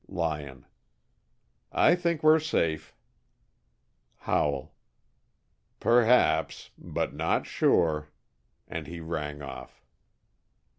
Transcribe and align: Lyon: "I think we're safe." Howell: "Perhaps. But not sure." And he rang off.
Lyon: 0.07 0.65
"I 1.71 1.93
think 1.93 2.23
we're 2.23 2.39
safe." 2.39 2.95
Howell: 4.21 4.73
"Perhaps. 5.79 6.71
But 6.75 7.13
not 7.13 7.45
sure." 7.45 8.07
And 8.67 8.87
he 8.87 8.99
rang 8.99 9.43
off. 9.43 9.85